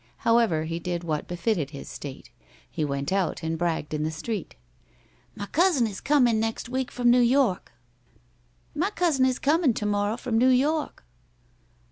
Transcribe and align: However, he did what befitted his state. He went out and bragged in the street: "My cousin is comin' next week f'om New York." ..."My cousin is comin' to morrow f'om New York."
However, 0.25 0.63
he 0.63 0.79
did 0.79 1.03
what 1.03 1.27
befitted 1.27 1.69
his 1.69 1.87
state. 1.87 2.31
He 2.67 2.83
went 2.83 3.11
out 3.11 3.43
and 3.43 3.55
bragged 3.55 3.93
in 3.93 4.01
the 4.01 4.09
street: 4.09 4.55
"My 5.35 5.45
cousin 5.45 5.85
is 5.85 6.01
comin' 6.01 6.39
next 6.39 6.67
week 6.67 6.89
f'om 6.89 7.05
New 7.11 7.19
York." 7.21 7.71
..."My 8.73 8.89
cousin 8.89 9.27
is 9.27 9.37
comin' 9.37 9.75
to 9.75 9.85
morrow 9.85 10.15
f'om 10.15 10.39
New 10.39 10.49
York." 10.49 11.05